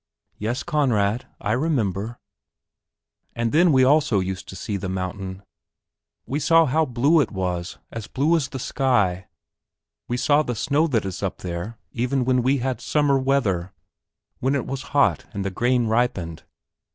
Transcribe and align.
"Yes, 0.39 0.63
Conrad, 0.63 1.27
I 1.39 1.51
remember." 1.51 2.17
"And 3.35 3.51
then 3.51 3.71
we 3.71 3.83
also 3.83 4.19
used 4.19 4.49
to 4.49 4.55
see 4.55 4.75
the 4.75 4.89
mountain. 4.89 5.43
We 6.25 6.39
saw 6.39 6.65
how 6.65 6.85
blue 6.85 7.21
it 7.21 7.29
was, 7.31 7.77
as 7.91 8.07
blue 8.07 8.35
as 8.35 8.49
the 8.49 8.57
sky, 8.57 9.27
we 10.07 10.17
saw 10.17 10.41
the 10.41 10.55
snow 10.55 10.87
that 10.87 11.05
is 11.05 11.21
up 11.21 11.43
there 11.43 11.77
even 11.91 12.25
when 12.25 12.41
we 12.41 12.57
had 12.57 12.81
summer 12.81 13.19
weather, 13.19 13.73
when 14.39 14.55
it 14.55 14.65
was 14.65 14.81
hot 14.97 15.27
and 15.35 15.45
the 15.45 15.51
grain 15.51 15.85
ripened." 15.85 16.45